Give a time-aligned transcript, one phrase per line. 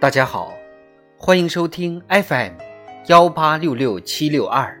[0.00, 0.54] 大家好，
[1.18, 2.54] 欢迎收听 FM
[3.08, 4.74] 幺八六六七六二。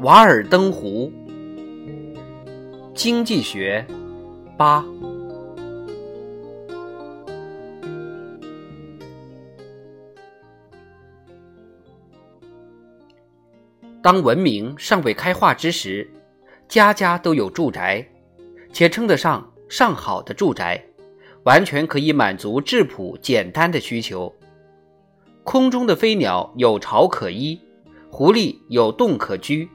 [0.00, 1.12] 瓦尔登湖，
[2.94, 3.86] 经济学
[4.56, 4.82] 八。
[14.02, 16.10] 当文明尚未开化之时，
[16.68, 18.04] 家家都有住宅，
[18.72, 20.84] 且称得上上好的住宅，
[21.44, 24.34] 完全可以满足质朴简单的需求。
[25.44, 27.60] 空中的飞鸟有巢可依，
[28.10, 29.68] 狐狸有洞可居，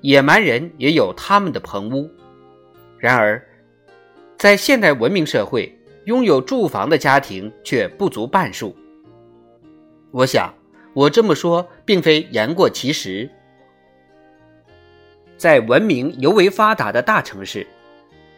[0.00, 2.10] 野蛮人也有他们的棚屋。
[2.98, 3.40] 然而，
[4.36, 5.72] 在现代文明社会，
[6.06, 8.74] 拥有住房的家庭却不足半数。
[10.10, 10.52] 我想，
[10.94, 13.30] 我这么说并非言过其实。
[15.38, 17.64] 在文明尤为发达的大城市，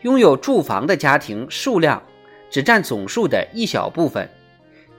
[0.02, 2.00] 拥有住房的家庭数量
[2.50, 4.28] 只占总数的一小部分，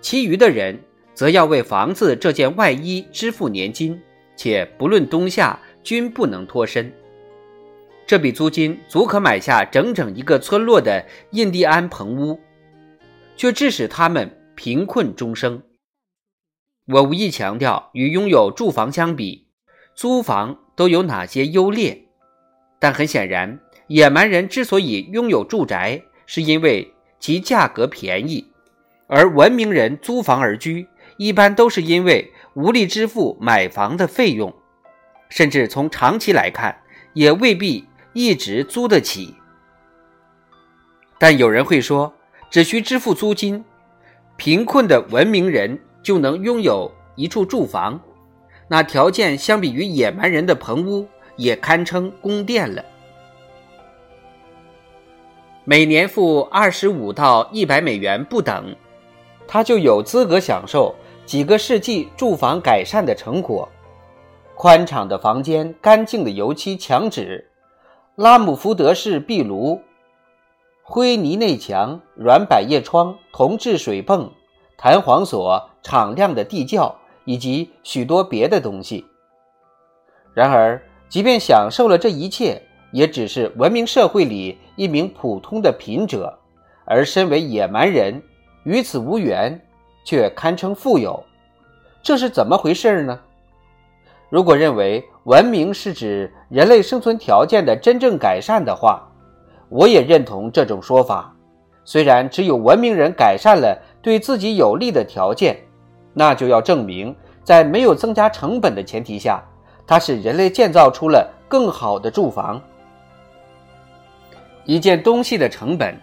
[0.02, 0.78] 其余的人
[1.14, 4.02] 则要为房子这件外衣支付年金，
[4.36, 6.92] 且不论冬夏均不能脱身。
[8.08, 12.40] 这笔租金足可买下整整一个村落的印第安棚屋，
[13.38, 15.62] 却致使他们贫困终生。
[16.88, 19.46] 我无意强调与拥有住房相比，
[19.94, 20.58] 租房。
[20.82, 21.96] 都有哪些优劣？
[22.80, 28.46] 但很显然，野蛮人之所以拥有住宅，是因为其价格便宜；
[29.06, 30.88] 而文明人租房而居，
[31.18, 34.52] 一般都是因为无力支付买房的费用，
[35.30, 36.76] 甚至从长期来看，
[37.14, 39.36] 也未必一直租得起。
[41.20, 42.12] 但有人会说，
[42.50, 43.64] 只需支付租金，
[44.36, 48.02] 贫困的文明人就能拥有一处住房。
[48.72, 52.82] 那条件相比于野蛮人的棚屋，也堪称宫殿了。
[55.66, 58.74] 每年付二十五到一百美元不等，
[59.46, 63.68] 他就有资格享受几个世纪住房改善的成果：
[64.56, 67.46] 宽敞的房间、干净的油漆墙纸、
[68.16, 69.82] 拉姆福德式壁炉、
[70.82, 74.32] 灰泥内墙、软百叶窗、铜制水泵、
[74.78, 77.01] 弹簧锁、敞亮的地窖。
[77.26, 79.06] 以及许多别的东西。
[80.34, 82.62] 然而，即便享受了这一切，
[82.92, 86.34] 也只是文明社会里一名普通的贫者；
[86.86, 88.22] 而身为野蛮人，
[88.64, 89.60] 与此无缘，
[90.06, 91.22] 却堪称富有。
[92.02, 93.20] 这是怎么回事呢？
[94.30, 99.06] 如果认为文明是指人类生存条件的真正改善的话，
[99.68, 101.36] 我也认同这种说法。
[101.84, 105.58] 虽然只有文明人改善了对自己有利的条件。
[106.14, 109.44] 那就要证明，在没有增加成本的前提下，
[109.88, 112.62] 它使人类建造出了更好的住房。
[114.66, 115.98] 一件东西的成本，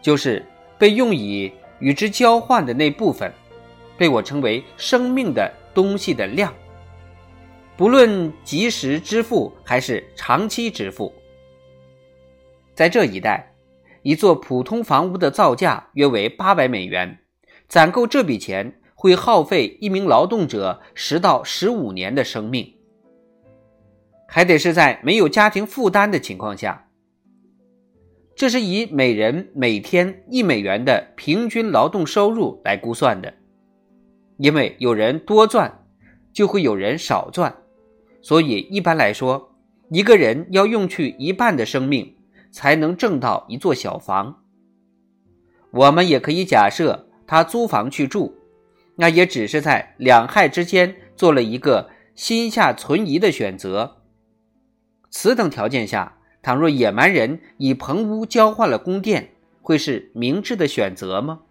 [0.00, 0.44] 就是
[0.78, 3.32] 被用以与之交换的那部分，
[3.96, 6.52] 被我称为生命的东西的量。
[7.76, 11.12] 不论及时支付还是长期支付，
[12.74, 13.52] 在这一带，
[14.02, 17.18] 一座普通房屋的造价约为八百美元，
[17.68, 18.77] 攒够这笔钱。
[19.00, 22.74] 会耗费一名劳动者十到十五年的生命，
[24.26, 26.88] 还得是在没有家庭负担的情况下。
[28.34, 33.32] 这是以每人每天一美元的平均劳动收入来估算的，
[34.36, 35.84] 因为有人多赚，
[36.32, 37.54] 就会有人少赚，
[38.20, 39.54] 所以一般来说，
[39.90, 42.16] 一个人要用去一半的生命
[42.50, 44.42] 才能挣到一座小房。
[45.70, 48.34] 我们也可以假设他租房去住。
[49.00, 53.98] 那也只是在两害之间做了一个心下存疑的选择。
[55.08, 59.30] 此等条件下，倘若野蛮人以棚屋交换了宫殿，
[59.62, 61.42] 会是明智的选择吗？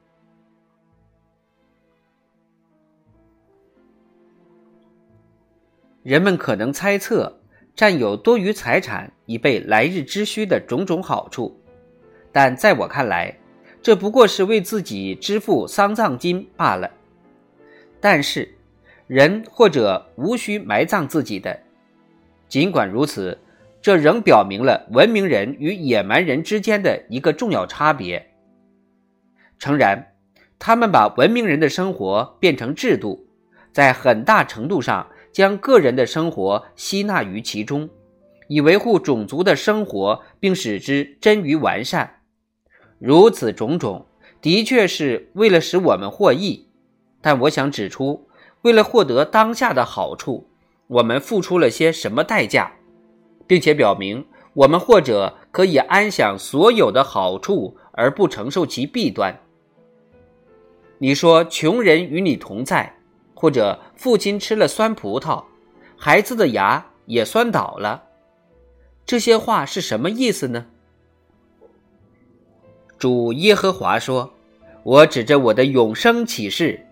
[6.03, 7.39] 人们可能猜测，
[7.73, 11.57] 占有多余财产以备来日之需的种种好处，
[12.33, 13.39] 但在我看来，
[13.81, 16.91] 这不过是为自己支付丧葬金罢了。
[18.09, 18.55] 但是，
[19.07, 21.59] 人或者无需埋葬自己的。
[22.47, 23.37] 尽管如此，
[23.81, 28.25] 这仍表明了文明人与野蛮人之间的一个重要差别。
[29.59, 30.13] 诚然，
[30.57, 33.27] 他们把文明人的生活变成制度，
[33.73, 37.89] 在很大程度上将个人的生活吸纳于其中，
[38.47, 42.21] 以维护种族的生活，并使之臻于完善。
[42.99, 44.05] 如此种种，
[44.39, 46.66] 的确是为了使我们获益。
[47.21, 48.27] 但我想指出，
[48.61, 50.47] 为了获得当下的好处，
[50.87, 52.71] 我们付出了些什么代价，
[53.45, 59.39] 并且表明我们或者可以安享所有的好处而不承受其弊端。
[60.99, 62.97] 你说穷人与你同在，
[63.35, 65.43] 或者父亲吃了酸葡萄，
[65.95, 68.03] 孩子的牙也酸倒了，
[69.05, 70.65] 这些话是什么意思呢？
[72.97, 74.33] 主耶和华说
[74.81, 76.86] ：“我指着我的永生启示，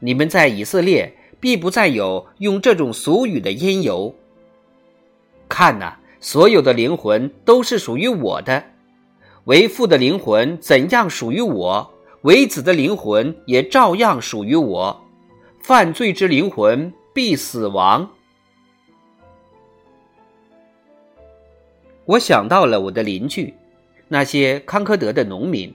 [0.00, 4.14] 你们在以色列必不再有用这种俗语的因由。
[5.48, 8.64] 看呐，所有的灵魂都是属于我的，
[9.44, 11.90] 为父的灵魂怎样属于我。”
[12.22, 15.02] 为子的灵魂也照样属于我，
[15.62, 18.10] 犯罪之灵魂必死亡。
[22.04, 23.54] 我想到了我的邻居，
[24.08, 25.72] 那些康科德的农民，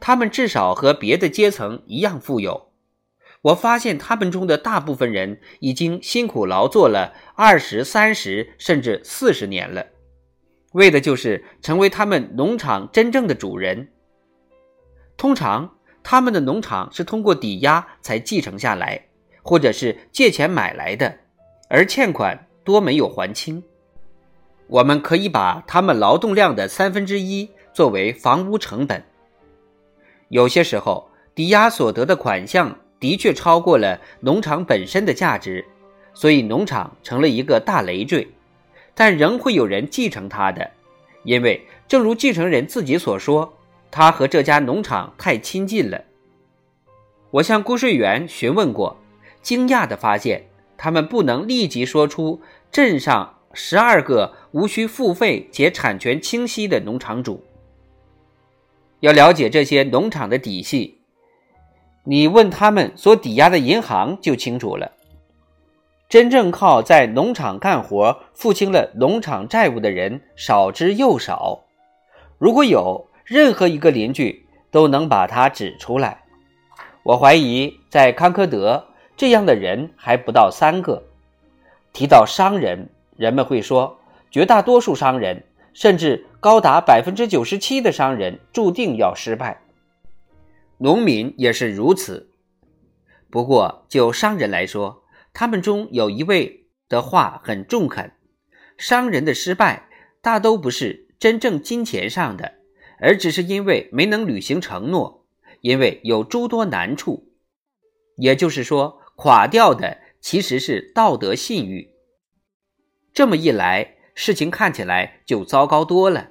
[0.00, 2.65] 他们至少和别的阶层一样富有。
[3.46, 9.86] 我发现他们中的大部分人已经辛苦劳作了二十三十甚至四十年了，
[10.72, 13.88] 为的就是成为他们农场真正的主人。
[15.16, 15.72] 通常。
[16.08, 19.06] 他们的农场是通过抵押才继承下来，
[19.42, 21.18] 或者是借钱买来的，
[21.68, 23.60] 而欠款多没有还清。
[24.68, 29.02] 我们可以把他们劳动量的三分之一作为房屋成本。
[30.28, 35.64] 有些时候，抵押所得的款项的确超过了农场本身的价值，
[36.14, 38.28] 所以农场成了一个大累赘。
[38.94, 40.70] 但仍会有人继承它的，
[41.24, 43.52] 因为正如继承人自己所说。
[43.88, 46.04] 他和这家农场太亲近了。
[47.30, 48.98] 我向估税员询问过，
[49.40, 57.42] 惊讶地发现，他们不能立即说出镇上十二个无需付费且产权清晰的农场主。
[59.00, 60.95] 要了解这些农场的底细，
[62.06, 64.92] 你问他们所抵押的银行就清楚了。
[66.08, 71.64] 真正靠在农场干活付清了农场债务的人少之又少，
[72.38, 73.08] 如果有。
[73.28, 76.22] 任何一个邻居都能把他指出来。
[77.02, 78.86] 我怀疑，在康科德
[79.16, 81.02] 这样的人还不到三个。
[81.92, 83.98] 提到商人，人们会说，
[84.30, 85.42] 绝大多数商人，
[85.74, 89.60] 甚至高达百分之九十七的商人，注定要失败。
[90.78, 92.32] 农民也是如此。
[93.30, 98.12] 不过，就商人来说，他们中有一位的话很中肯：
[98.76, 99.88] 商人的失败
[100.20, 102.56] 大都不是真正金钱上的。
[102.98, 105.26] 而只是因为没能履行承诺，
[105.60, 107.28] 因为有诸多难处，
[108.16, 111.90] 也就是说，垮掉的其实是道德信誉。
[113.12, 116.30] 这么一来，事情看起来就糟糕多了，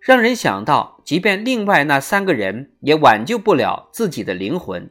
[0.00, 4.90] 让人想到，即便另外那三个人也挽救不了自己的灵魂，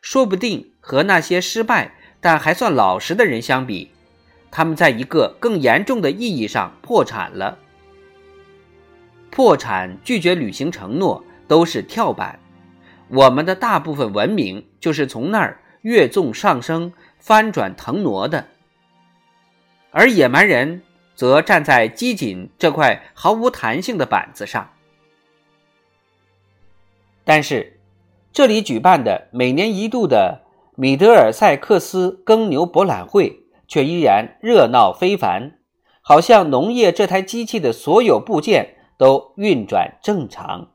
[0.00, 3.90] 说不定和那些失败但还算老实的人相比，
[4.50, 7.58] 他们在一个更严重的意义上破产了。
[9.30, 12.38] 破产、拒绝履行承诺都是跳板，
[13.08, 18.48] 我们的大部分文明就是从那儿越纵上升、翻转腾挪的，
[19.90, 20.82] 而野蛮人
[21.14, 24.70] 则站在机锦这块毫无弹性的板子上。
[27.24, 27.80] 但是，
[28.32, 30.42] 这里举办的每年一度的
[30.76, 35.58] 米德尔塞克斯耕牛博览会却依然热闹非凡，
[36.00, 38.76] 好像农业这台机器的所有部件。
[38.96, 40.68] 都运转正常。